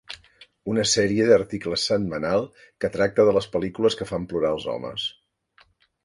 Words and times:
Una 0.71 0.83
sèrie 0.91 1.25
d'articles 1.31 1.83
setmanal 1.91 2.47
que 2.85 2.91
tracta 2.95 3.25
de 3.27 3.35
les 3.39 3.49
pel·lícules 3.57 3.99
que 3.99 4.07
fan 4.13 4.25
plorar 4.33 4.55
els 4.57 4.65
homes. 4.73 5.05